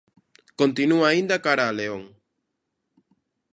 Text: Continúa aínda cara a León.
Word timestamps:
Continúa 0.61 1.05
aínda 1.09 1.43
cara 1.45 1.63
a 1.67 1.75
León. 1.79 2.03